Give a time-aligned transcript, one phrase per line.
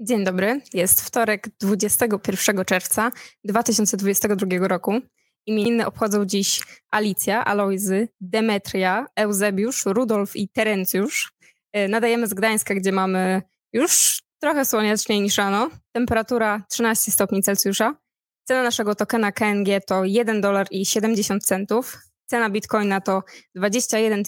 [0.00, 0.60] Dzień dobry.
[0.72, 3.10] Jest wtorek 21 czerwca
[3.44, 5.00] 2022 roku.
[5.46, 11.32] Imieniny obchodzą dziś Alicja, Alojzy, Demetria, Eusebiusz, Rudolf i Terencjusz.
[11.72, 15.70] E, nadajemy z Gdańska, gdzie mamy już trochę słoneczniej niż rano.
[15.92, 17.96] Temperatura 13 stopni Celsjusza.
[18.44, 21.98] Cena naszego tokena KNG to 1 dolar i 70 centów.
[22.26, 23.22] Cena bitcoina to
[23.54, 24.22] 21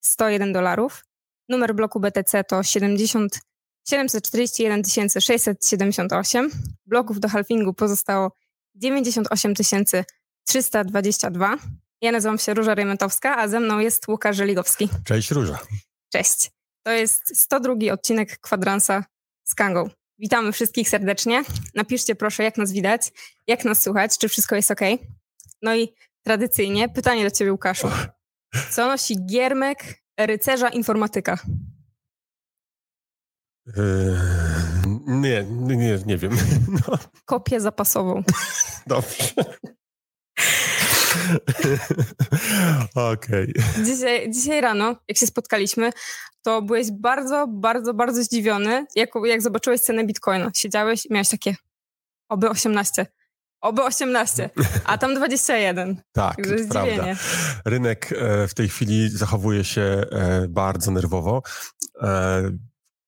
[0.00, 1.04] 101 dolarów.
[1.48, 3.40] Numer bloku BTC to 70
[3.88, 6.50] 741 678.
[6.86, 8.32] Bloków do halfingu pozostało
[8.74, 9.54] 98
[10.46, 11.56] 322.
[12.00, 14.88] Ja nazywam się Róża Rementowska, a ze mną jest Łukasz Żeligowski.
[15.04, 15.58] Cześć Róża.
[16.12, 16.50] Cześć.
[16.82, 19.04] To jest 102 odcinek kwadransa
[19.44, 19.90] z Kangą.
[20.18, 21.42] Witamy wszystkich serdecznie.
[21.74, 23.12] Napiszcie proszę, jak nas widać,
[23.46, 24.80] jak nas słychać, czy wszystko jest ok.
[25.62, 27.88] No i tradycyjnie pytanie do ciebie, Łukaszu.
[28.70, 31.38] Co nosi giermek rycerza informatyka?
[33.66, 33.72] Yy,
[35.06, 36.32] nie, nie, nie wiem.
[36.88, 36.98] No.
[37.24, 38.22] Kopię zapasową.
[38.86, 39.32] Dobrze.
[42.94, 43.54] Okej.
[43.54, 43.84] Okay.
[43.84, 45.90] Dzisiaj, dzisiaj rano, jak się spotkaliśmy,
[46.42, 50.50] to byłeś bardzo, bardzo, bardzo zdziwiony, jak, jak zobaczyłeś cenę bitcoina.
[50.56, 51.54] Siedziałeś i miałeś takie
[52.28, 53.06] oby 18.
[53.60, 54.50] Oby 18,
[54.84, 56.02] a tam 21.
[56.12, 56.36] Tak,
[56.70, 57.04] prawda.
[57.64, 61.42] Rynek e, w tej chwili zachowuje się e, bardzo nerwowo
[62.02, 62.50] e,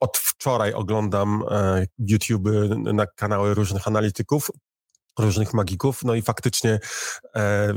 [0.05, 4.51] od wczoraj oglądam e, YouTube na kanały różnych analityków,
[5.19, 6.81] różnych magików, no i faktycznie
[7.35, 7.75] e,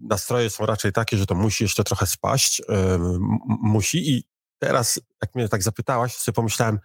[0.00, 2.98] nastroje są raczej takie, że to musi jeszcze trochę spaść, e,
[3.46, 4.24] musi i
[4.58, 6.78] teraz, jak mnie tak zapytałaś, sobie pomyślałem,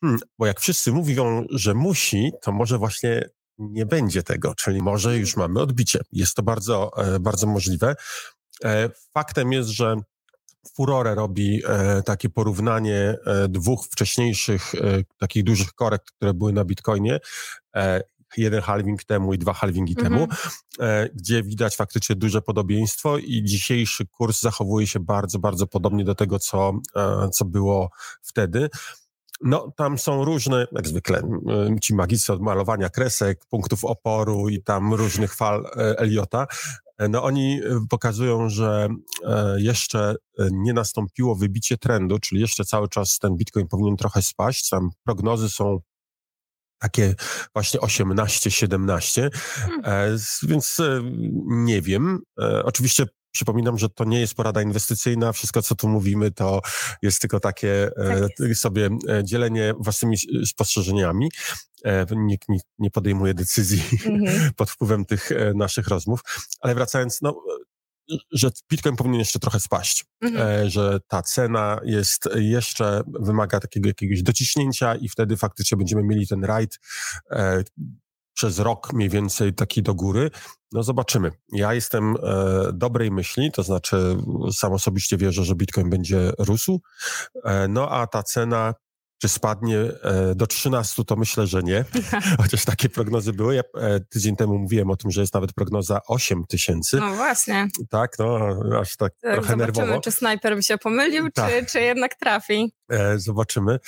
[0.00, 5.18] hmm, bo jak wszyscy mówią, że musi, to może właśnie nie będzie tego, czyli może
[5.18, 6.00] już mamy odbicie.
[6.12, 7.94] Jest to bardzo, bardzo możliwe.
[9.14, 9.96] Faktem jest, że
[10.76, 14.78] furorę robi e, takie porównanie e, dwóch wcześniejszych e,
[15.18, 17.20] takich dużych korekt, które były na Bitcoinie.
[17.76, 18.02] E,
[18.36, 20.16] jeden halving temu i dwa halvingi mm -hmm.
[20.16, 20.28] temu,
[20.80, 26.14] e, gdzie widać faktycznie duże podobieństwo i dzisiejszy kurs zachowuje się bardzo, bardzo podobnie do
[26.14, 27.90] tego, co, e, co było
[28.22, 28.68] wtedy.
[29.44, 31.22] No, tam są różne, jak zwykle,
[31.80, 36.46] ci magicy od malowania kresek, punktów oporu i tam różnych fal Eliota.
[36.98, 38.88] E, no oni e, pokazują, że
[39.24, 44.68] e, jeszcze nie nastąpiło wybicie trendu, czyli jeszcze cały czas ten Bitcoin powinien trochę spaść.
[44.68, 45.78] Tam prognozy są
[46.78, 47.14] takie
[47.54, 50.18] właśnie 18, 17, hmm.
[50.42, 50.78] więc
[51.46, 52.18] nie wiem.
[52.64, 55.32] Oczywiście Przypominam, że to nie jest porada inwestycyjna.
[55.32, 56.60] Wszystko, co tu mówimy, to
[57.02, 58.62] jest tylko takie tak jest.
[58.62, 58.88] sobie
[59.24, 60.16] dzielenie własnymi
[60.46, 61.30] spostrzeżeniami.
[62.16, 64.52] Nikt nie, nie podejmuje decyzji mhm.
[64.56, 66.20] pod wpływem tych naszych rozmów.
[66.60, 67.42] Ale wracając, no,
[68.32, 70.70] że Bitcoin powinien jeszcze trochę spaść, mhm.
[70.70, 76.44] że ta cena jest jeszcze, wymaga takiego jakiegoś dociśnięcia i wtedy faktycznie będziemy mieli ten
[76.44, 76.78] rajd
[78.34, 80.30] przez rok mniej więcej taki do góry.
[80.72, 81.30] No zobaczymy.
[81.52, 84.16] Ja jestem e, dobrej myśli, to znaczy
[84.52, 86.80] sam osobiście wierzę, że Bitcoin będzie rósł.
[87.44, 88.74] E, no a ta cena
[89.22, 91.84] czy spadnie e, do 13, to myślę, że nie.
[92.42, 93.54] Chociaż takie prognozy były.
[93.54, 96.96] Ja e, tydzień temu mówiłem o tym, że jest nawet prognoza 8 tysięcy.
[96.96, 97.68] No właśnie.
[97.90, 98.38] Tak, no
[98.80, 100.00] aż tak, tak trochę zobaczymy, nerwowo.
[100.00, 101.50] czy snajper by się pomylił, tak.
[101.50, 102.72] czy, czy jednak trafi.
[102.90, 103.78] E, zobaczymy.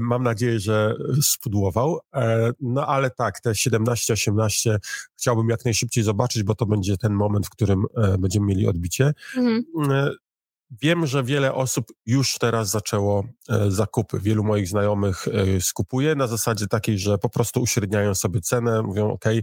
[0.00, 2.00] Mam nadzieję, że spudłował.
[2.60, 4.76] No ale tak, te 17-18
[5.18, 7.84] chciałbym jak najszybciej zobaczyć, bo to będzie ten moment, w którym
[8.18, 9.12] będziemy mieli odbicie.
[9.36, 9.64] Mhm.
[10.80, 14.20] Wiem, że wiele osób już teraz zaczęło e, zakupy.
[14.20, 19.10] Wielu moich znajomych e, skupuje na zasadzie takiej, że po prostu uśredniają sobie cenę, mówią,
[19.10, 19.42] OK, e,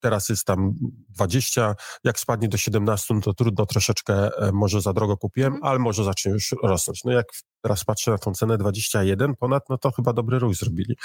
[0.00, 0.74] teraz jest tam
[1.08, 1.74] 20,
[2.04, 5.64] jak spadnie do 17, no to trudno troszeczkę, może za drogo kupiłem, mm.
[5.64, 7.04] ale może zacznie już rosnąć.
[7.04, 7.26] No jak
[7.62, 10.96] teraz patrzę na tą cenę 21 ponad, no to chyba dobry ruch zrobili.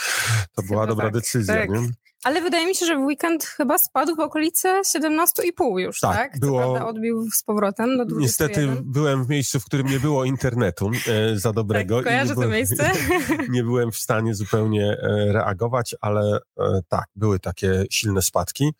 [0.55, 1.69] To była chyba dobra tak, decyzja, tak.
[1.69, 1.89] nie?
[2.25, 6.15] Ale wydaje mi się, że w weekend chyba spadł w okolice 17,5 już, tak?
[6.15, 6.39] tak?
[6.39, 6.87] Było...
[6.87, 8.19] odbił z powrotem do 21.
[8.21, 11.95] Niestety byłem w miejscu, w którym nie było internetu e, za dobrego.
[11.95, 12.91] Tak, kojarzę to byłem, miejsce.
[13.49, 18.71] nie byłem w stanie zupełnie e, reagować, ale e, tak, były takie silne spadki.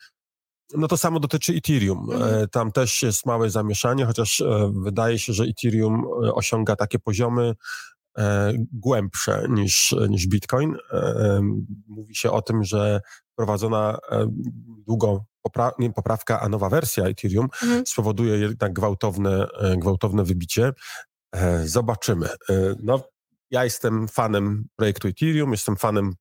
[0.74, 2.12] No to samo dotyczy Ethereum.
[2.12, 2.44] Mhm.
[2.44, 7.54] E, tam też jest małe zamieszanie, chociaż e, wydaje się, że Ethereum osiąga takie poziomy
[8.74, 10.76] głębsze niż, niż Bitcoin.
[11.88, 13.02] Mówi się o tym, że
[13.36, 13.98] prowadzona
[14.88, 17.88] długo popra nie poprawka, a nowa wersja Ethereum mhm.
[17.88, 19.48] spowoduje jednak gwałtowne,
[19.78, 20.72] gwałtowne wybicie.
[21.66, 22.30] Zobaczymy.
[22.84, 23.04] No,
[23.52, 26.14] ja jestem fanem projektu Ethereum, jestem fanem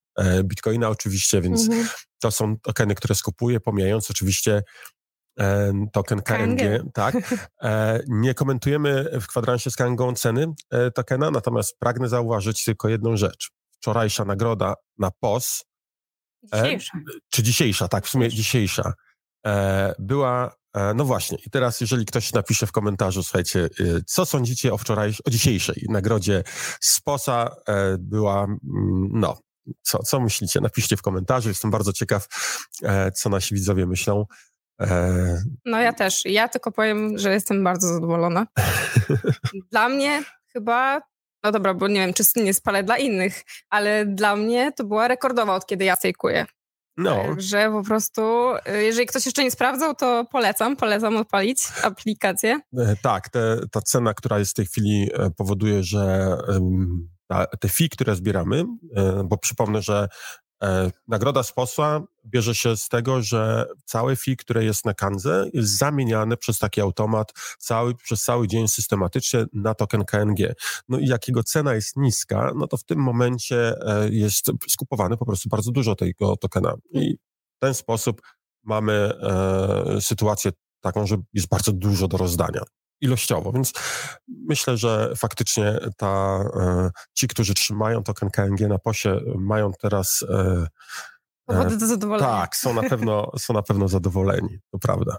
[0.45, 1.87] Bitcoina oczywiście, więc mhm.
[2.25, 4.63] To są tokeny, które skupuję, pomijając oczywiście e,
[5.93, 6.59] token KNG.
[6.59, 6.93] KNG.
[6.95, 7.15] Tak.
[7.63, 13.17] E, nie komentujemy w kwadransie z KNG ceny e, tokena, natomiast pragnę zauważyć tylko jedną
[13.17, 13.51] rzecz.
[13.77, 15.65] wczorajsza nagroda na POS,
[16.55, 16.99] dzisiejsza.
[16.99, 18.93] E, czy dzisiejsza, tak, w sumie dzisiejsza,
[19.99, 20.57] była,
[20.95, 23.69] no właśnie, i teraz jeżeli ktoś napisze w komentarzu, słuchajcie,
[24.07, 26.43] co sądzicie o wczoraj, o dzisiejszej nagrodzie
[26.81, 27.51] z POSa,
[27.99, 28.59] była, mm,
[29.13, 29.39] no,
[29.83, 30.61] co, co myślicie?
[30.61, 32.29] Napiszcie w komentarzu, jestem bardzo ciekaw,
[33.15, 34.27] co nasi widzowie myślą.
[35.65, 36.25] No ja też.
[36.25, 38.47] Ja tylko powiem, że jestem bardzo zadowolona.
[39.73, 40.23] Dla mnie
[40.53, 41.01] chyba
[41.45, 45.09] no dobra, bo nie wiem, czy nie spalę dla innych, ale dla mnie to była
[45.09, 46.47] rekordowa od kiedy ja sejkuję.
[46.97, 47.25] No.
[47.39, 48.23] Że po prostu,
[48.69, 52.61] y, jeżeli ktoś jeszcze nie sprawdzał, to polecam, polecam odpalić aplikację.
[52.79, 56.37] E, tak, te, ta cena, która jest w tej chwili e, powoduje, że
[57.61, 58.65] te fee, które zbieramy,
[58.97, 60.09] e, bo przypomnę, że
[60.44, 60.44] E,
[61.09, 65.79] nagroda z posła bierze się z tego, że całe fee, które jest na Kanze, jest
[65.79, 70.55] zamieniane przez taki automat cały, przez cały dzień systematycznie na token KNG.
[70.89, 75.27] No i jakiego cena jest niska, no to w tym momencie e, jest skupowane po
[75.27, 76.75] prostu bardzo dużo tego tokena.
[76.91, 77.17] I
[77.57, 78.23] w ten sposób
[78.63, 80.51] mamy e, sytuację
[80.81, 82.61] taką, że jest bardzo dużo do rozdania
[83.01, 83.73] ilościowo, więc
[84.29, 90.67] myślę, że faktycznie ta, e, ci, którzy trzymają token KNG na posie, mają teraz e,
[91.47, 92.27] Powody do zadowolenia.
[92.29, 95.19] Tak, są na pewno, są na pewno zadowoleni, to prawda.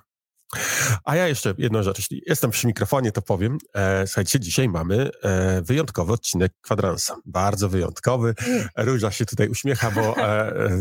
[1.04, 3.58] A ja jeszcze jedną rzecz, jeśli jestem przy mikrofonie, to powiem.
[3.74, 7.16] E, słuchajcie, dzisiaj mamy e, wyjątkowy odcinek kwadransa.
[7.26, 8.34] Bardzo wyjątkowy.
[8.48, 8.68] Mm.
[8.78, 10.78] Róża się tutaj uśmiecha, bo e, e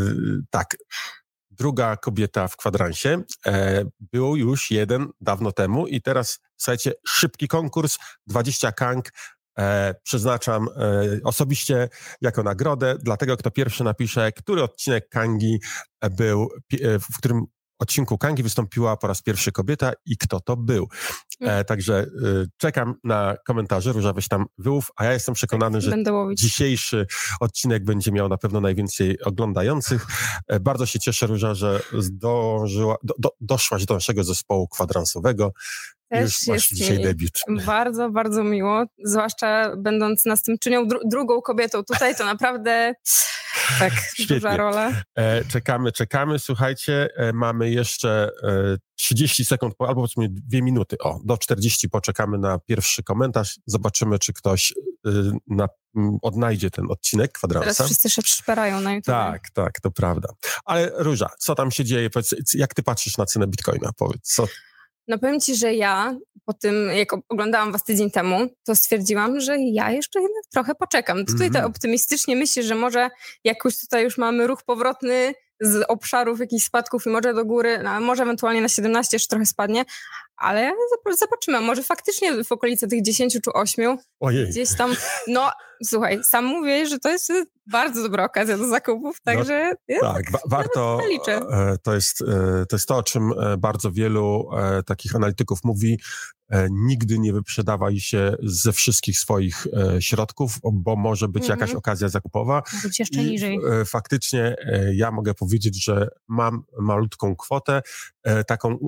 [0.50, 0.76] tak,
[1.58, 3.22] druga kobieta w kwadransie.
[3.46, 9.10] E, był już jeden dawno temu i teraz, słuchajcie, szybki konkurs, 20 kank.
[9.58, 10.68] E, przeznaczam e,
[11.24, 11.88] osobiście
[12.20, 15.58] jako nagrodę dla tego, kto pierwszy napisze, który odcinek Kangi
[16.10, 17.44] był, e, w którym
[17.78, 20.88] odcinku Kangi wystąpiła po raz pierwszy kobieta i kto to był.
[21.40, 21.64] E, mm.
[21.64, 22.06] także e,
[22.56, 25.92] czekam na komentarze, Róża weź tam wyłów, a ja jestem przekonany, że
[26.36, 27.06] dzisiejszy
[27.40, 30.06] odcinek będzie miał na pewno najwięcej oglądających.
[30.48, 35.52] E, bardzo się cieszę, Róża, że zdążyła, do, do, doszłaś do naszego zespołu kwadransowego.
[36.08, 37.40] Też Już jest dzisiaj debiut.
[37.66, 42.94] Bardzo, bardzo miło, zwłaszcza będąc następczynią dru drugą kobietą tutaj, to naprawdę
[43.78, 44.36] tak, Świetnie.
[44.36, 44.92] duża rola.
[45.14, 46.38] E, czekamy, czekamy.
[46.38, 50.96] Słuchajcie, e, mamy jeszcze e, 30 sekund, albo powiedzmy dwie minuty.
[50.98, 53.58] O, do 40 poczekamy na pierwszy komentarz.
[53.66, 54.72] Zobaczymy, czy ktoś
[55.06, 55.10] e,
[55.46, 55.68] na,
[56.22, 57.74] odnajdzie ten odcinek kwadransa.
[57.74, 59.06] Teraz wszyscy się przyszperają na YouTube.
[59.06, 60.28] Tak, tak, to prawda.
[60.64, 62.10] Ale Róża, co tam się dzieje?
[62.10, 63.90] Powiedz, jak ty patrzysz na cenę bitcoina?
[63.96, 64.46] Powiedz, co,
[65.08, 69.56] no powiem ci, że ja po tym, jak oglądałam was tydzień temu, to stwierdziłam, że
[69.58, 71.24] ja jeszcze jednak trochę poczekam.
[71.24, 71.62] Tutaj mm -hmm.
[71.62, 73.10] to optymistycznie myślę, że może
[73.44, 78.00] jakoś tutaj już mamy ruch powrotny z obszarów jakichś spadków i może do góry, no,
[78.00, 79.84] może ewentualnie na 17 jeszcze trochę spadnie,
[80.36, 80.72] ale
[81.18, 84.48] zobaczymy, może faktycznie w okolicy tych 10 czy 8 Ojej.
[84.48, 84.94] gdzieś tam,
[85.28, 85.50] no
[85.84, 87.32] słuchaj, sam mówię, że to jest
[87.66, 92.66] bardzo dobra okazja do zakupów, no, także no, tak, wa warto, e, to jest, e,
[92.68, 94.48] to jest to, o czym e, bardzo wielu
[94.86, 95.98] takich analityków mówi,
[96.70, 99.66] nigdy nie wyprzedawaj się ze wszystkich swoich
[100.00, 101.60] środków, bo może być mm -hmm.
[101.60, 102.62] jakaś okazja zakupowa.
[102.82, 103.58] Być jeszcze I niżej.
[103.86, 104.56] Faktycznie
[104.92, 107.82] ja mogę powiedzieć, że mam malutką kwotę,
[108.46, 108.78] taką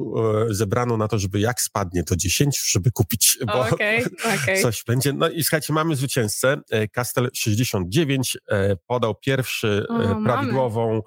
[0.50, 4.04] zebraną na to, żeby jak spadnie to 10, żeby kupić, bo okay,
[4.34, 4.60] okay.
[4.62, 5.12] coś będzie.
[5.12, 6.56] No i słuchajcie, mamy zwycięzcę.
[6.92, 8.38] Castel 69
[8.86, 11.02] podał pierwszy o, prawidłową,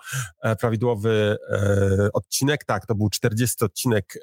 [0.59, 1.38] prawidłowy
[2.14, 2.66] odcinek.
[2.66, 4.14] Tak, to był 40 odcinek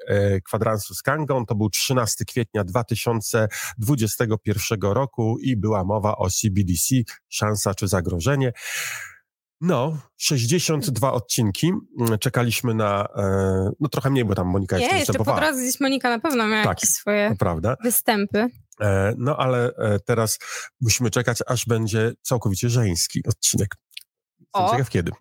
[0.45, 1.45] kwadransu z Kangą.
[1.45, 6.95] To był 13 kwietnia 2021 roku i była mowa o CBDC,
[7.29, 8.53] szansa czy zagrożenie.
[9.61, 11.71] No, 62 odcinki.
[11.99, 15.79] Mm, czekaliśmy na, e, no trochę mniej, bo tam Monika Nie, jeszcze po drodze gdzieś
[15.79, 17.75] Monika na pewno miała tak, jakieś swoje prawda.
[17.83, 18.47] występy.
[18.81, 20.39] E, no, ale e, teraz
[20.81, 23.75] musimy czekać, aż będzie całkowicie żeński odcinek.
[24.39, 24.71] Jestem o.
[24.71, 25.11] ciekaw kiedy.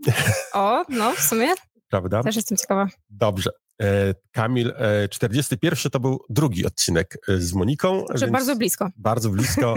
[0.53, 1.55] O, no w sumie.
[1.89, 2.23] Prawda?
[2.23, 2.89] Też jestem ciekawa.
[3.11, 3.51] Dobrze.
[3.83, 4.75] E, Kamil,
[5.11, 8.05] 41 e, to był drugi odcinek e, z Moniką.
[8.09, 8.91] Także bardzo blisko.
[8.97, 9.75] Bardzo blisko.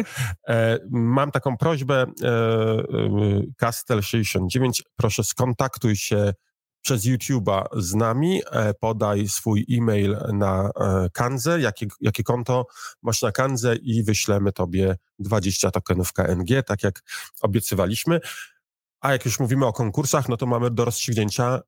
[0.89, 2.06] Mam taką prośbę,
[3.62, 6.34] Castel69, proszę skontaktuj się
[6.82, 8.42] przez YouTube'a z nami,
[8.80, 10.72] podaj swój e-mail na
[11.13, 12.66] Kanzę, jakie, jakie konto
[13.01, 17.01] masz na Kanzę i wyślemy tobie 20 tokenów KNG, tak jak
[17.42, 18.20] obiecywaliśmy.
[19.01, 21.60] A jak już mówimy o konkursach, no to mamy do rozstrzygnięcia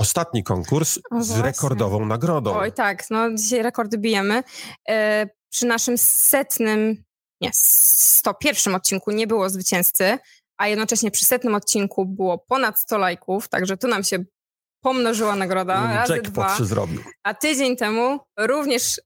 [0.00, 2.56] ostatni konkurs z rekordową nagrodą.
[2.56, 4.42] Oj tak, no dzisiaj rekordy bijemy.
[4.88, 7.04] E, przy naszym setnym,
[7.40, 10.18] nie, 101 odcinku nie było zwycięzcy,
[10.58, 14.24] a jednocześnie przy setnym odcinku było ponad 100 lajków, także tu nam się
[14.82, 16.56] pomnożyła nagroda razy dwa.
[16.56, 17.00] się zrobił.
[17.22, 19.00] A tydzień temu również,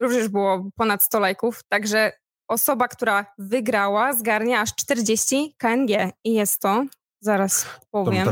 [0.00, 2.12] również było ponad 100 lajków, także
[2.50, 6.12] osoba, która wygrała, zgarnia aż 40 KNG.
[6.24, 6.84] I jest to,
[7.20, 8.28] zaraz powiem.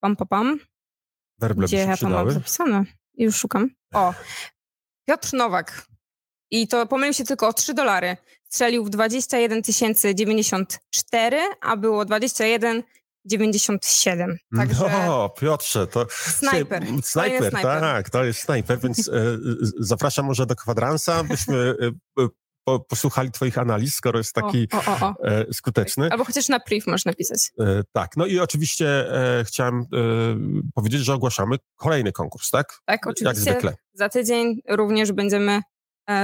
[0.00, 0.58] Pam, pam, pam.
[1.38, 2.84] Werble Gdzie ja to mam zapisane?
[3.14, 3.70] Już szukam.
[3.94, 4.14] O,
[5.08, 5.86] Piotr Nowak.
[6.50, 8.16] I to pomylił się tylko o 3 dolary.
[8.44, 9.62] Strzelił w 21
[10.14, 12.82] 094, a było 21
[13.24, 14.36] 97.
[14.56, 15.06] Także...
[15.06, 16.06] No, Piotrze, to.
[16.10, 16.86] Snajper.
[17.02, 19.38] Snajper, tak, to jest snajper, więc e,
[19.78, 22.28] zapraszam może do kwadransa, byśmy e, e,
[22.66, 26.08] po, posłuchali Twoich analiz, skoro jest taki o, o, o, e, skuteczny.
[26.10, 27.50] Albo chociaż na priv można napisać.
[27.60, 28.88] E, tak, no i oczywiście
[29.38, 29.84] e, chciałem
[30.74, 32.78] powiedzieć, że ogłaszamy kolejny konkurs, tak?
[32.84, 33.26] Tak, oczywiście.
[33.26, 33.74] Jak zwykle.
[33.92, 35.60] Za tydzień również będziemy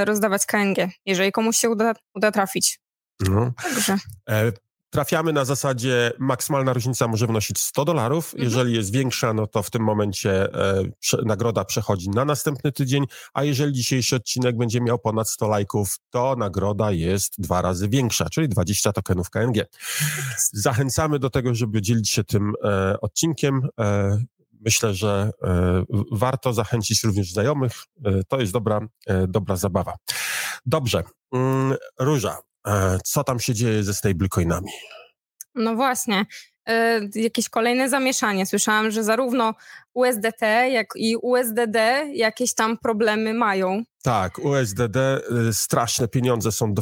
[0.04, 2.80] rozdawać KNG, jeżeli komuś się uda, uda trafić.
[3.20, 3.52] No.
[3.62, 3.98] Także.
[4.92, 8.26] Trafiamy na zasadzie maksymalna różnica może wynosić 100 dolarów.
[8.26, 8.44] Mhm.
[8.44, 13.04] Jeżeli jest większa, no to w tym momencie e, prze, nagroda przechodzi na następny tydzień,
[13.34, 18.28] a jeżeli dzisiejszy odcinek będzie miał ponad 100 lajków, to nagroda jest dwa razy większa,
[18.30, 19.66] czyli 20 tokenów KNG.
[20.52, 23.68] Zachęcamy do tego, żeby dzielić się tym e, odcinkiem.
[23.80, 24.18] E,
[24.60, 27.72] myślę, że e, warto zachęcić również znajomych.
[28.04, 29.94] E, to jest dobra, e, dobra zabawa.
[30.66, 31.02] Dobrze.
[31.32, 32.38] Mm, Róża,
[33.04, 34.70] co tam się dzieje ze stablecoinami?
[35.54, 36.26] No właśnie.
[36.68, 38.46] E, jakieś kolejne zamieszanie.
[38.46, 39.54] Słyszałam, że zarówno
[39.94, 41.76] USDT, jak i USDD
[42.14, 43.82] jakieś tam problemy mają.
[44.02, 45.20] Tak, USDD y,
[45.52, 46.74] straszne pieniądze są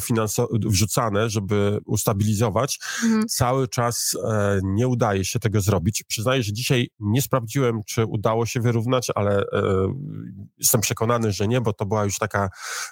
[0.66, 2.80] wrzucane, żeby ustabilizować.
[3.04, 3.28] Mhm.
[3.28, 6.02] Cały czas e, nie udaje się tego zrobić.
[6.08, 9.44] Przyznaję, że dzisiaj nie sprawdziłem, czy udało się wyrównać, ale e,
[10.58, 12.49] jestem przekonany, że nie, bo to była już taka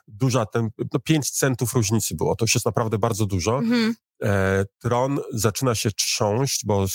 [0.08, 2.36] duża, ten, no 5 centów różnicy było.
[2.36, 3.58] To już jest naprawdę bardzo dużo.
[3.58, 3.94] Mhm.
[4.22, 6.86] E, tron zaczyna się trząść, bo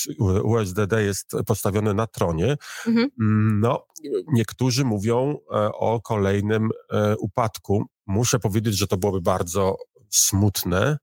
[0.43, 2.57] USDD jest postawiony na tronie.
[2.87, 3.09] Mhm.
[3.19, 3.85] Mm, no,
[4.33, 7.85] niektórzy mówią e, o kolejnym e, upadku.
[8.07, 9.77] Muszę powiedzieć, że to byłoby bardzo
[10.09, 10.97] smutne,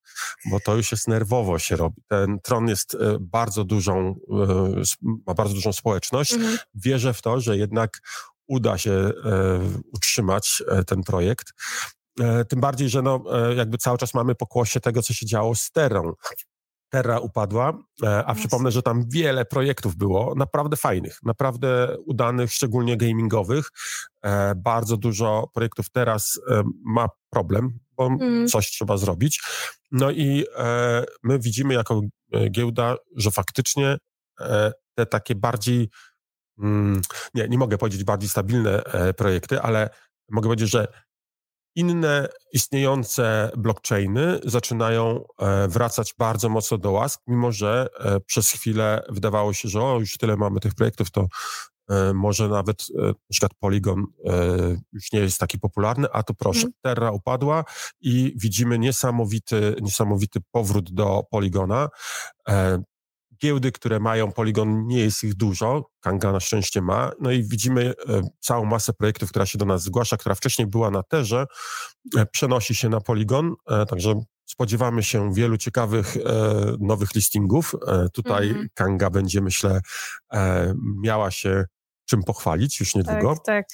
[0.50, 2.02] bo to już jest nerwowo się robi.
[2.08, 4.14] Ten tron jest bardzo dużą,
[5.26, 6.32] ma bardzo dużą społeczność.
[6.32, 6.58] Mhm.
[6.74, 7.98] Wierzę w to, że jednak
[8.46, 9.10] uda się
[9.92, 11.52] utrzymać ten projekt.
[12.20, 15.54] E, tym bardziej, że no, e, jakby cały czas mamy pokłosie tego, co się działo
[15.54, 16.12] z Terrą.
[16.92, 22.96] Terra upadła, e, a przypomnę, że tam wiele projektów było, naprawdę fajnych, naprawdę udanych, szczególnie
[22.96, 23.70] gamingowych.
[24.56, 26.40] Bardzo dużo projektów teraz
[26.84, 28.48] ma problem, bo mm.
[28.48, 29.42] coś trzeba zrobić.
[29.90, 30.44] No i
[31.22, 32.00] my widzimy jako
[32.50, 33.98] giełda, że faktycznie
[34.94, 35.88] te takie bardziej,
[36.58, 37.02] mm,
[37.34, 38.82] nie, nie mogę powiedzieć bardziej stabilne
[39.16, 39.90] projekty, ale
[40.30, 40.86] mogę powiedzieć, że
[41.74, 49.02] inne istniejące blockchainy zaczynają e, wracać bardzo mocno do łask, mimo że e, przez chwilę
[49.08, 51.26] wydawało się, że o, już tyle mamy tych projektów, to
[51.90, 54.04] e, może nawet na przykład Polygon
[54.92, 56.72] już nie jest taki popularny, a tu proszę, mm.
[56.82, 57.64] Terra upadła
[58.00, 61.88] i widzimy niesamowity, niesamowity powrót do Polygona
[63.42, 65.90] giełdy, które mają Polygon, nie jest ich dużo.
[66.00, 67.12] Kanga na szczęście ma.
[67.20, 70.90] No i widzimy e, całą masę projektów, która się do nas zgłasza, która wcześniej była
[70.90, 71.46] na Terze,
[72.16, 74.14] e, przenosi się na Polygon, e, także
[74.46, 76.16] spodziewamy się wielu ciekawych
[76.80, 77.74] nowych listingów.
[78.12, 78.66] tutaj -hmm.
[78.74, 79.80] Kanga będzie, myślę,
[81.02, 81.64] miała się
[82.10, 83.34] czym pochwalić już niedługo.
[83.34, 83.66] Tak, tak.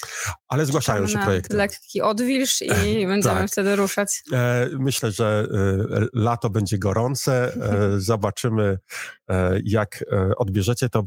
[0.47, 1.57] Ale zgłaszają Czekamy się projekty.
[1.57, 3.51] Lekki odwilż i będziemy tak.
[3.51, 4.23] wtedy ruszać.
[4.33, 5.47] E, myślę, że
[5.91, 7.53] e, lato będzie gorące.
[7.53, 8.77] E, zobaczymy,
[9.63, 10.05] jak
[10.37, 11.03] odbierzecie to.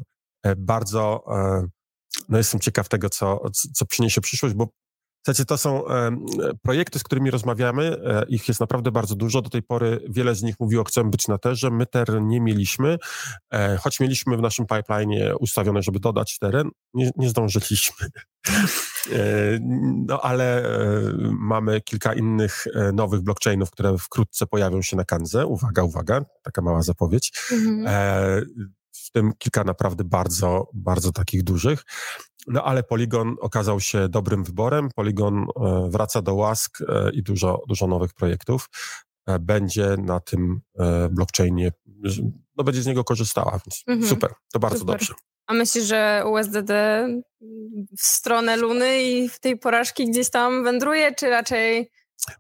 [0.56, 1.24] Bardzo
[2.28, 3.40] no jestem ciekaw tego, co,
[3.74, 4.68] co przyniesie przyszłość, bo
[5.24, 6.10] Słuchajcie, to są e,
[6.62, 7.96] projekty, z którymi rozmawiamy.
[8.04, 9.42] E, ich jest naprawdę bardzo dużo.
[9.42, 11.70] Do tej pory wiele z nich mówiło, chcemy być na terze.
[11.70, 12.98] My teren nie mieliśmy,
[13.50, 16.70] e, choć mieliśmy w naszym pipeline ustawione, żeby dodać teren.
[16.94, 18.06] Nie, nie zdążyliśmy.
[19.12, 19.58] E,
[20.06, 21.02] no ale e,
[21.38, 25.46] mamy kilka innych e, nowych blockchainów, które wkrótce pojawią się na Kanze.
[25.46, 27.32] Uwaga, uwaga, taka mała zapowiedź.
[27.52, 27.86] Mhm.
[29.10, 31.84] W tym kilka naprawdę bardzo, bardzo takich dużych.
[32.46, 34.88] No ale Polygon okazał się dobrym wyborem.
[34.94, 38.68] Polygon e, wraca do łask e, i dużo, dużo nowych projektów
[39.26, 40.60] e, będzie na tym
[41.10, 41.72] blockchainie,
[42.56, 44.08] no będzie z niego korzystała, więc mhm.
[44.08, 44.94] super, to bardzo super.
[44.94, 45.14] dobrze.
[45.46, 46.70] A myślisz, że USDD
[47.98, 51.90] w stronę Luny i w tej porażki gdzieś tam wędruje, czy raczej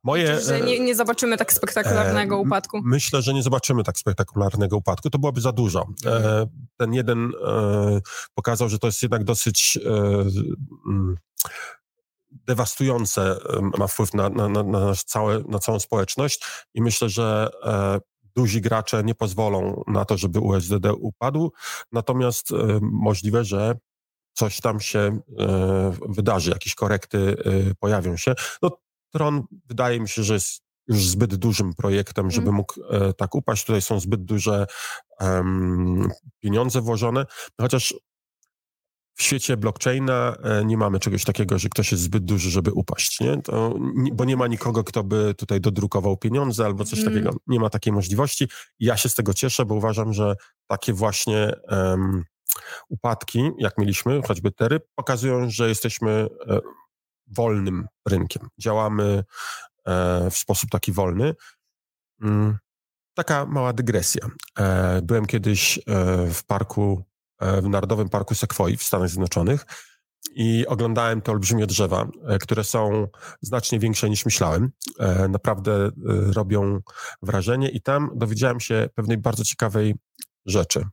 [0.04, 2.80] Moje, że nie, nie, zobaczymy tak spektakularnego e, upadku?
[2.84, 5.10] Myślę, że nie zobaczymy tak spektakularnego upadku.
[5.10, 5.86] To byłoby za dużo.
[6.06, 6.48] E, mhm.
[6.76, 8.00] ten jeden e,
[8.34, 10.24] pokazał, że to jest jednak dosyć e,
[12.30, 13.36] dewastujące,
[13.78, 16.44] ma wpływ na, na, na, na, całe, na całą społeczność
[16.74, 18.00] i myślę, że e,
[18.36, 21.52] duzi gracze nie pozwolą na to, żeby USDD upadł,
[21.92, 23.74] natomiast e, możliwe, że
[24.32, 25.20] coś tam się
[26.08, 27.36] wydarzy, jakieś korekty
[27.80, 28.34] pojawią się.
[28.62, 28.70] No,
[29.10, 32.54] Tron wydaje mi się, że jest już zbyt dużym projektem, żeby mm.
[32.54, 33.64] mógł e, tak upaść.
[33.64, 34.66] Tutaj są zbyt duże
[35.20, 36.08] um,
[36.40, 37.26] pieniądze włożone,
[37.60, 37.94] chociaż
[39.14, 43.20] w świecie blockchaina e, nie mamy czegoś takiego, że ktoś jest zbyt duży, żeby upaść,
[43.20, 43.42] nie?
[43.42, 43.74] To,
[44.12, 47.12] bo nie ma nikogo, kto by tutaj dodrukował pieniądze albo coś mm.
[47.12, 47.36] takiego.
[47.46, 48.48] Nie ma takiej możliwości.
[48.78, 50.34] Ja się z tego cieszę, bo uważam, że
[50.66, 52.24] takie właśnie um,
[52.88, 56.58] upadki, jak mieliśmy, choćby Tery, pokazują, że jesteśmy e,
[57.30, 58.48] wolnym rynkiem.
[58.58, 59.24] Działamy
[59.86, 61.34] e, w sposób taki wolny.
[62.22, 62.58] Mm,
[63.14, 64.30] taka mała dygresja.
[64.58, 65.78] E, byłem kiedyś
[66.34, 67.04] w parku,
[67.40, 69.66] w Narodowym Parku Sekwoi w Stanach Zjednoczonych
[70.34, 72.08] i oglądałem te olbrzymie drzewa,
[72.40, 73.08] które są
[73.40, 74.72] znacznie większe niż myślałem.
[75.28, 75.90] Naprawdę
[76.34, 76.80] robią
[77.22, 79.94] wrażenie i tam dowiedziałem się pewnej bardzo ciekawej
[80.46, 80.84] rzeczy.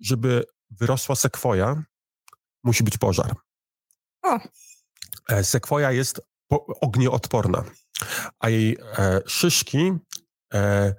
[0.00, 1.82] Żeby wyrosła sekwoja,
[2.64, 3.34] musi być pożar.
[4.22, 4.38] O.
[5.28, 6.20] E, sekwoja jest
[6.80, 7.64] ognioodporna,
[8.38, 9.92] a jej e, szyszki
[10.54, 10.94] e,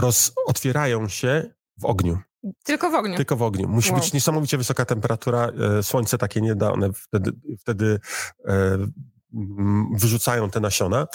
[0.00, 2.18] roz, otwierają się w ogniu.
[2.64, 3.16] Tylko w ogniu.
[3.16, 3.68] Tylko w ogniu.
[3.68, 4.00] Musi wow.
[4.00, 5.50] być niesamowicie wysoka temperatura.
[5.82, 8.00] Słońce takie nie da, one wtedy, wtedy
[8.44, 8.78] e,
[9.94, 11.06] wyrzucają te nasiona.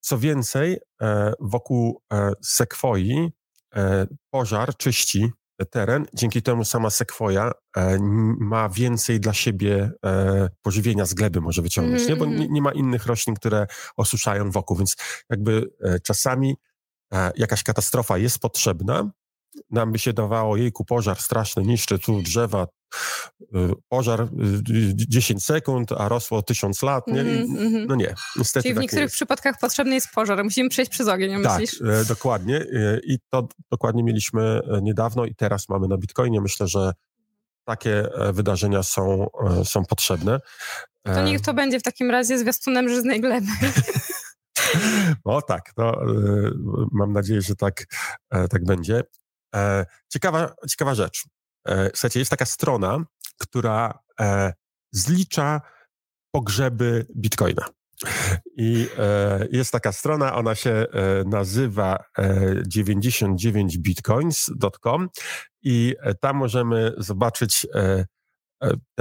[0.00, 0.78] Co więcej,
[1.40, 2.02] wokół
[2.42, 3.32] sekwoi
[4.30, 5.32] pożar czyści
[5.66, 6.06] teren.
[6.14, 7.98] Dzięki temu sama sekwoja e,
[8.38, 12.16] ma więcej dla siebie e, pożywienia z gleby może wyciągnąć, mm nie?
[12.16, 12.42] bo mhm.
[12.42, 14.96] nie, nie, ma innych roślin, które osuszają wokół, więc
[15.30, 16.56] jakby e, czasami
[17.36, 19.10] jakaś katastrofa jest potrzebna,
[19.70, 22.66] nam by się dawało, jejku, pożar straszny, niszczy tu drzewa,
[23.42, 23.46] y,
[23.88, 24.28] pożar
[24.94, 27.06] 10 y, sekund, a rosło 1000 lat.
[27.06, 27.20] Nie?
[27.20, 27.84] Mm -hmm.
[27.88, 31.42] No nie, niestety Czyli w tak niektórych przypadkach potrzebny jest pożar, musimy przejść przez ogień,
[31.42, 31.78] tak, myślisz?
[31.78, 32.64] Tak, dokładnie
[33.04, 36.40] i to dokładnie mieliśmy e, niedawno i teraz mamy na Bitcoinie.
[36.40, 36.92] Myślę, że
[37.64, 39.26] takie e, wydarzenia są,
[39.64, 40.40] są potrzebne.
[41.02, 43.46] To niech to będzie w takim razie zwiastunem żyznej gleby.
[45.24, 46.00] O tak, no,
[46.92, 47.84] mam nadzieję, że tak,
[48.50, 49.02] tak będzie.
[49.54, 51.24] E, ciekawa, ciekawa rzecz.
[51.68, 53.04] E, słuchajcie, jest taka strona,
[53.38, 54.52] która e,
[54.92, 55.60] zlicza
[56.30, 57.68] pogrzeby bitcoina.
[58.56, 60.86] I e, jest taka strona, ona się e,
[61.26, 62.04] nazywa
[62.74, 65.08] 99bitcoins.com e,
[65.62, 67.66] i tam możemy zobaczyć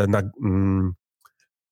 [0.08, 0.94] na, mm,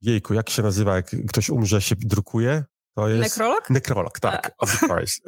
[0.02, 2.64] jejku, jak się nazywa, jak ktoś umrze, się drukuje?
[2.96, 3.22] To jest...
[3.22, 3.70] Nekrolog?
[3.70, 4.52] Nekrolog, tak.
[4.58, 5.22] Of course.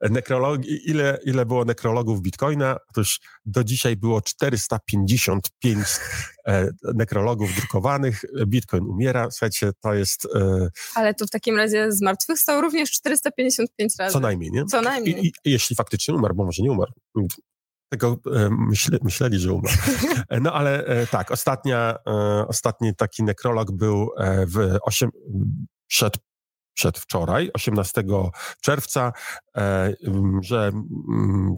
[0.00, 2.76] E, nekrolog, ile, ile było nekrologów Bitcoina?
[2.90, 5.98] Otóż do dzisiaj było 455
[6.46, 8.24] e, nekrologów drukowanych.
[8.46, 9.30] Bitcoin umiera.
[9.30, 10.28] Słuchajcie, to jest...
[10.34, 14.12] E, Ale to w takim razie zmartwychwstał również 455 razy.
[14.12, 14.64] Co najmniej, nie?
[14.64, 15.26] Co najmniej.
[15.26, 16.92] I, i, jeśli faktycznie umarł, bo może nie umarł
[17.88, 19.74] tego myśle, myśleli, że umarł.
[20.40, 21.98] No ale tak, ostatnia,
[22.48, 24.10] ostatni taki nekrolog był
[24.46, 25.10] w 8,
[25.86, 26.14] przed
[26.74, 28.04] przedwczoraj, 18
[28.60, 29.12] czerwca,
[29.56, 29.94] e,
[30.40, 30.72] że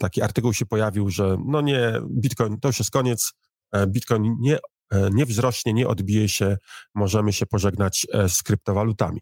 [0.01, 3.33] taki artykuł się pojawił, że no nie, Bitcoin to już jest koniec,
[3.73, 4.59] e, Bitcoin nie,
[4.91, 6.57] e, nie wzrośnie, nie odbije się,
[6.95, 9.21] możemy się pożegnać z kryptowalutami.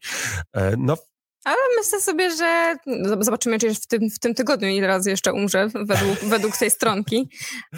[0.78, 0.96] No,
[1.44, 5.32] ale myślę sobie, że no, zobaczymy, czy w tym, w tym tygodniu ile razy jeszcze
[5.32, 7.28] umrze według, według tej stronki,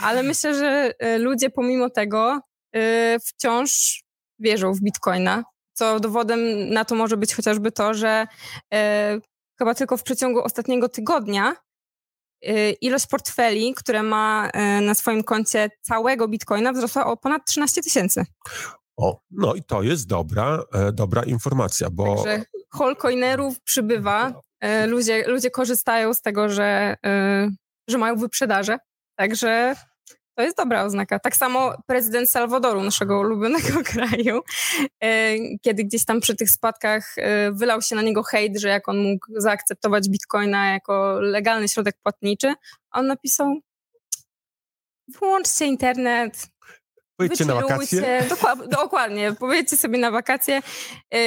[0.03, 2.41] ale myślę, że ludzie pomimo tego
[3.27, 4.03] wciąż
[4.39, 5.45] wierzą w Bitcoina,
[5.77, 8.27] co dowodem na to może być chociażby to, że
[8.75, 9.19] e,
[9.59, 11.57] chyba tylko w przeciągu ostatniego tygodnia
[12.43, 17.83] e, ilość portfeli, które ma e, na swoim koncie całego bitcoina wzrosła o ponad 13
[17.83, 18.25] tysięcy.
[18.97, 22.17] O, no i to jest dobra, e, dobra informacja, bo...
[22.17, 27.49] Także holcoinerów przybywa, e, ludzie, ludzie korzystają z tego, że, e,
[27.89, 28.79] że mają wyprzedaże,
[29.19, 29.77] także
[30.37, 31.19] to jest dobra oznaka.
[31.19, 34.41] Tak samo prezydent Salwadoru, naszego ulubionego kraju,
[35.01, 38.89] e, kiedy gdzieś tam przy tych spadkach e, wylał się na niego hejt, że jak
[38.89, 42.55] on mógł zaakceptować bitcoina jako legalny środek płatniczy,
[42.91, 43.61] on napisał
[45.21, 46.47] wyłączcie internet,
[47.17, 48.25] Pojedźcie na wakacje.
[48.29, 50.63] Dokładnie, dokładnie, powiedzcie sobie na wakacje.
[51.15, 51.19] E,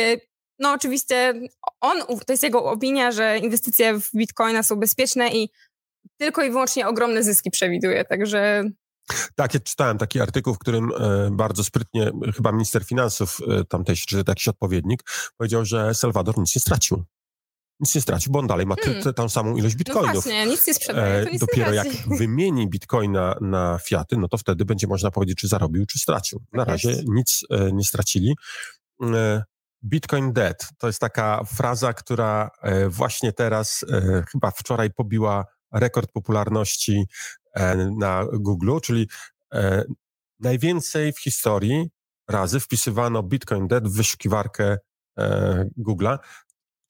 [0.59, 1.33] no oczywiście
[1.81, 5.49] on, to jest jego opinia, że inwestycje w bitcoina są bezpieczne i
[6.17, 8.63] tylko i wyłącznie ogromne zyski przewiduje, także
[9.35, 14.05] tak, ja czytałem taki artykuł, w którym e, bardzo sprytnie chyba minister finansów e, tamtejszy,
[14.05, 15.03] czy jakiś odpowiednik,
[15.37, 17.03] powiedział, że Salwador nic nie stracił.
[17.79, 19.13] Nic nie stracił, bo on dalej ma hmm.
[19.13, 20.07] tą samą ilość no bitcoinów.
[20.07, 21.87] No właśnie, nic nie sprzedaje, to nic Dopiero jak
[22.19, 26.43] wymieni bitcoina na fiaty, no to wtedy będzie można powiedzieć, czy zarobił, czy stracił.
[26.53, 28.35] Na tak razie nic e, nie stracili.
[29.03, 29.43] E,
[29.83, 36.11] Bitcoin dead to jest taka fraza, która e, właśnie teraz, e, chyba wczoraj pobiła rekord
[36.11, 37.05] popularności
[37.37, 37.38] E,
[37.97, 39.07] na Google, czyli
[39.53, 39.83] e,
[40.39, 41.89] najwięcej w historii
[42.29, 44.77] razy wpisywano Bitcoin Dead w wyszukiwarkę
[45.19, 46.17] e, Google'a.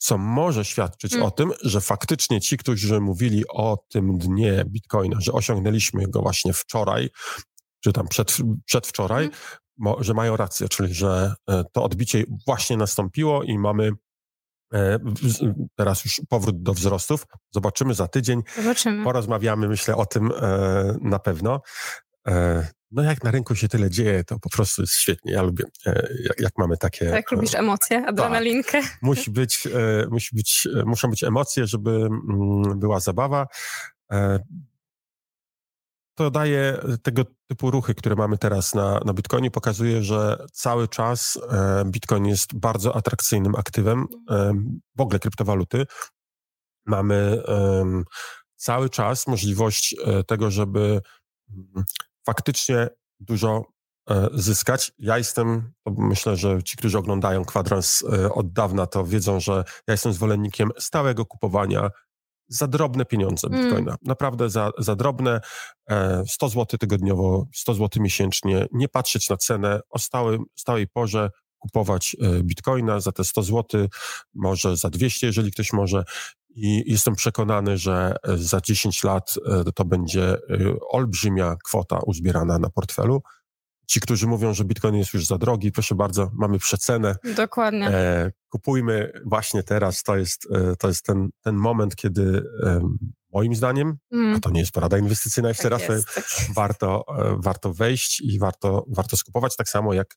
[0.02, 1.26] co może świadczyć Mm.
[1.26, 6.54] o tym, że faktycznie ci, którzy mówili o tym dnie Bitcoina, że osiągnęliśmy go właśnie
[6.54, 7.10] wczoraj,
[7.84, 9.38] czy tam przed, przedwczoraj, Mm.
[9.78, 13.92] mo, że mają rację, czyli że e, to odbicie właśnie nastąpiło i mamy e,
[15.76, 17.26] teraz już powrót do wzrostów.
[17.52, 18.42] Zobaczymy za tydzień.
[18.56, 19.04] Zobaczymy.
[19.04, 21.62] Porozmawiamy, myślę, o tym e, na pewno.
[22.28, 25.34] E, no jak na rynku się tyle dzieje, to po prostu jest świetnie.
[25.34, 27.12] Ja lubię, e, jak, jak mamy takie...
[27.12, 28.82] Tak, lubisz emocje, adrenalinkę.
[29.02, 33.48] musi być, e, musi być, e, muszą być emocje, żeby mm, była zabawa.
[36.20, 40.88] E, to daje tego typu ruchy, które mamy teraz na, na Bitcoinie, pokazuje, że cały
[40.88, 44.54] czas e, Bitcoin jest bardzo atrakcyjnym aktywem, e,
[44.96, 45.86] w ogóle kryptowaluty.
[46.86, 47.44] Mamy
[48.60, 51.02] cały czas możliwość e, tego, żeby
[51.50, 51.86] mm,
[52.26, 53.64] faktycznie dużo
[54.10, 54.92] e, zyskać.
[54.98, 59.92] Ja jestem, myślę, że ci, którzy oglądają kwadrans e, od dawna, to wiedzą, że ja
[59.92, 61.90] jestem zwolennikiem stałego kupowania
[62.50, 63.64] za drobne pieniądze Mm.
[63.64, 63.96] Bitcoina.
[64.02, 65.42] Naprawdę za, za drobne.
[65.90, 68.66] E, 100 zł tygodniowo, 100 zł miesięcznie.
[68.72, 73.88] Nie patrzeć na cenę, o stałym, stałej porze kupować e, Bitcoina za te 100 zł,
[74.34, 76.04] może za 200, jeżeli ktoś może.
[76.56, 80.38] I jestem przekonany, że e, za 10 lat e, to będzie e,
[80.90, 83.22] olbrzymia kwota uzbierana na portfelu.
[83.90, 87.16] Ci, którzy mówią, że Bitcoin jest już za drogi, proszę bardzo, mamy przecenę.
[87.36, 87.88] Dokładnie.
[87.88, 90.04] E, kupujmy właśnie teraz.
[90.04, 92.82] To jest, e, to jest ten, ten moment, kiedy e,
[93.34, 96.26] moim zdaniem, Mm, a to nie jest porada inwestycyjna, jeszcze tak raz, jest, tak.
[96.56, 100.16] warto, e, warto wejść i warto, warto skupować, tak samo jak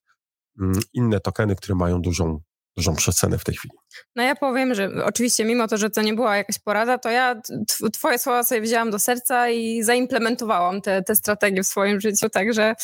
[0.61, 2.41] mm, inne tokeny, które mają dużą,
[2.77, 3.75] dużą przecenę w tej chwili.
[4.17, 7.35] No ja powiem, że oczywiście mimo to, że to nie była jakaś porada, to ja
[7.71, 12.29] tw- twoje słowa sobie wzięłam do serca i zaimplementowałam te, te strategie w swoim życiu,
[12.31, 12.75] także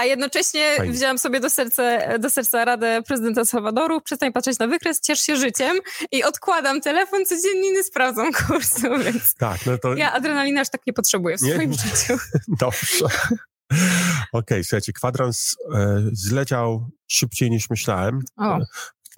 [0.00, 1.18] a jednocześnie Fajnie.
[1.18, 1.82] sobie do serca,
[2.18, 5.76] do serca radę prezydenta Salwadoru, przestań patrzeć na wykres, ciesz się życiem
[6.12, 10.92] i odkładam telefon codziennie sprawdzam kursu, więc Tak, no to ja adrenaliny aż tak nie
[10.92, 11.52] potrzebuję w Nie?
[11.54, 12.16] swoim życiu.
[12.60, 13.06] dobrze.
[14.32, 18.20] Okej, słuchajcie, kwadrans e, zleciał szybciej niż myślałem.
[18.36, 18.64] O, E,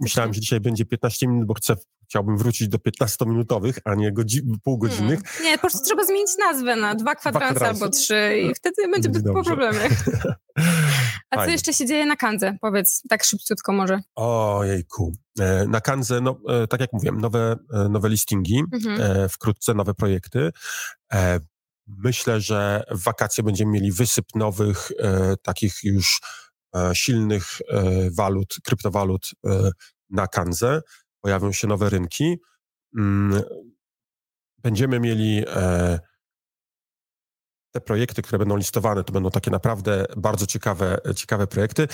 [0.00, 1.74] Myślałem, że dzisiaj będzie 15 minut, bo chcę,
[2.12, 5.22] chciałbym wrócić do 15-minutowych, a nie godzi- półgodzinnych.
[5.22, 5.44] Hmm.
[5.44, 7.84] Nie, po prostu trzeba zmienić nazwę na dwa kwadransy kwadransy.
[7.84, 9.80] albo trzy i wtedy będzie po problemie.
[11.30, 12.56] A co jeszcze się dzieje na Kandze?
[12.60, 14.00] Powiedz tak szybciutko może.
[14.16, 15.12] Ojejku.
[15.40, 19.28] E, Na Kanze, no, e, tak jak mówiłem, nowe, e, nowe listingi, Mhm.
[19.28, 20.50] wkrótce nowe projekty.
[21.86, 24.90] Myślę, że w wakacje będziemy mieli wysyp nowych,
[25.42, 26.20] takich już
[26.92, 27.44] silnych
[28.16, 29.30] walut, kryptowalut
[30.10, 30.82] na Kanze.
[31.22, 32.40] Pojawią się nowe rynki.
[32.98, 33.42] Mm,
[34.58, 35.98] Będziemy mieli e,
[37.74, 41.88] te projekty, które będą listowane, to będą takie naprawdę bardzo ciekawe, ciekawe projekty.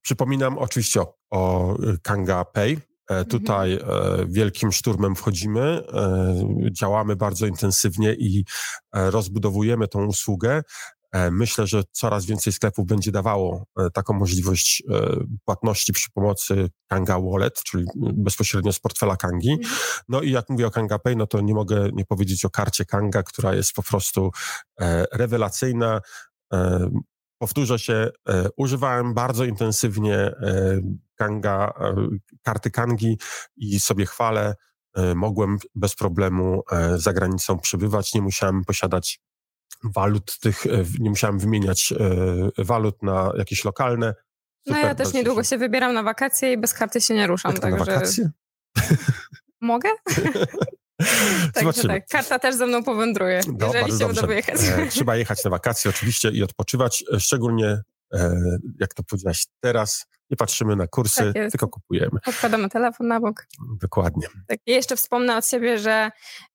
[0.00, 2.76] Przypominam oczywiście o, o Kanga Pay.
[3.10, 3.80] E, Tutaj e,
[4.28, 5.60] wielkim szturmem wchodzimy,
[5.92, 8.44] e, działamy bardzo intensywnie i
[8.92, 10.62] e, rozbudowujemy tą usługę.
[11.14, 16.70] E, Myślę, że coraz więcej sklepów będzie dawało e, taką możliwość e, płatności przy pomocy
[16.88, 19.58] Kanga Wallet, czyli bezpośrednio z portfela Kangi.
[20.08, 22.84] No i jak mówię o Kanga Pay, no to nie mogę nie powiedzieć o karcie
[22.84, 24.30] Kanga, która jest po prostu
[25.12, 26.00] rewelacyjna.
[27.38, 28.10] Powtórzę się,
[28.56, 30.32] używałem bardzo intensywnie
[31.14, 31.72] Kanga,
[32.42, 33.18] karty Kangi
[33.56, 34.54] i sobie chwalę.
[35.14, 36.62] Mogłem bez problemu
[36.96, 39.20] za granicą przebywać, nie musiałem posiadać
[39.84, 41.94] walut tych, e, nie musiałem wymieniać
[42.58, 44.14] e, walut na jakieś lokalne.
[44.66, 47.26] No ja Super, też niedługo się- się wybieram na wakacje i bez karty się nie
[47.26, 48.30] ruszam, Jak to na także wakacje?
[49.60, 49.88] mogę?
[51.54, 54.26] Także tak, karta też ze mną powędruje, No, jeżeli się uda dobrze.
[54.26, 54.56] wyjechać.
[54.60, 57.82] E, trzeba jechać na wakacje oczywiście i odpoczywać, szczególnie
[58.80, 62.18] jak to powiedziałaś teraz, nie patrzymy na kursy, Tak tylko kupujemy.
[62.26, 63.46] Odkładamy telefon na bok.
[63.80, 64.28] Dokładnie.
[64.48, 64.58] Tak.
[64.66, 66.10] Jeszcze wspomnę od siebie, że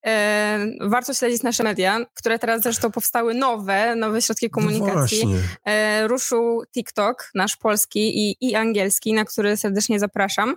[0.06, 5.26] e, warto śledzić nasze media, które teraz zresztą powstały nowe, nowe środki komunikacji.
[5.26, 10.56] No e, ruszył TikTok, nasz polski i, i angielski, na który serdecznie zapraszam.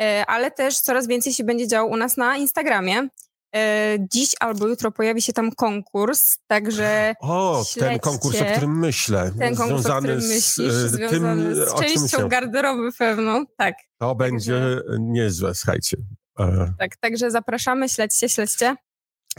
[0.00, 3.08] E, ale też coraz więcej się będzie działo u nas na Instagramie.
[3.56, 8.78] E, dziś albo jutro pojawi się tam konkurs, także O, ten śledźcie konkurs, o którym
[8.78, 9.32] myślę.
[9.38, 13.44] ten konkurs, o związany którym z, myślisz, e, związany tym, z o częścią garderoby pewną.
[13.56, 15.96] Tak, To będzie niezłe, słuchajcie.
[16.38, 16.96] E, tak.
[16.96, 18.76] Także zapraszamy, śledźcie, śledźcie.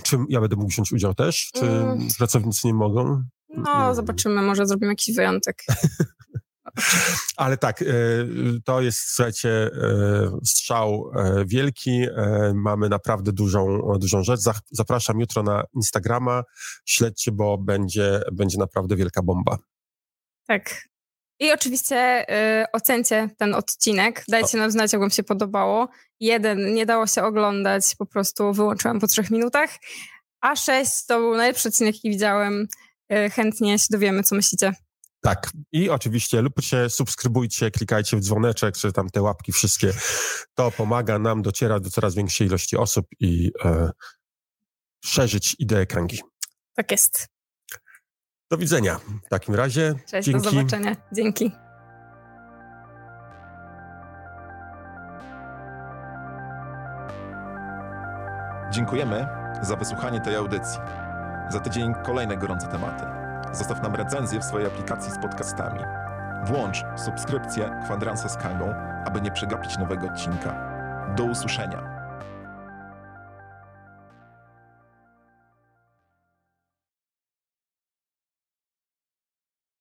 [0.03, 1.51] czy ja będę mógł wziąć udział też?
[1.53, 2.07] Czy Mm.
[2.17, 3.23] pracownicy nie mogą?
[3.49, 3.95] No, Mm.
[3.95, 5.63] zobaczymy, może zrobimy jakiś wyjątek.
[7.37, 7.85] Ale tak, e,
[8.65, 9.69] to jest, słuchajcie, e,
[10.45, 12.05] strzał e, wielki.
[12.53, 14.39] Mamy naprawdę dużą, dużą rzecz.
[14.71, 16.43] Zapraszam jutro na Instagrama.
[16.85, 19.57] Śledźcie, bo będzie, będzie naprawdę wielka bomba.
[20.47, 20.87] Tak.
[21.39, 22.25] I oczywiście
[22.61, 24.23] y, ocencie ten odcinek.
[24.27, 25.87] Dajcie nam znać, jak wam się podobało.
[26.19, 29.69] Jeden nie dało się oglądać, po prostu wyłączyłam po trzech minutach.
[30.41, 32.67] A sześć to był najlepszy odcinek, jaki widziałem.
[33.13, 34.73] Y, chętnie się dowiemy, co myślicie.
[35.23, 35.51] Tak.
[35.71, 39.93] I oczywiście lubcie, subskrybujcie, klikajcie w dzwoneczek, czy tam te łapki wszystkie.
[40.53, 43.89] To pomaga nam docierać do coraz większej ilości osób i e,
[45.05, 46.21] szerzyć ideę kręgi.
[46.73, 47.27] Tak jest.
[48.51, 49.95] Do widzenia w takim razie.
[50.07, 50.43] Cześć, Dzięki.
[50.43, 50.95] do zobaczenia.
[51.13, 51.51] Dzięki.
[58.71, 59.27] Dziękujemy
[59.61, 60.79] za wysłuchanie tej audycji.
[61.49, 63.22] Za tydzień kolejne gorące tematy.
[63.53, 65.79] Zostaw nam recenzję w swojej aplikacji z podcastami.
[66.45, 68.73] Włącz subskrypcję Kwadransa z Kangą,
[69.05, 70.55] aby nie przegapić nowego odcinka.
[71.15, 71.92] Do usłyszenia.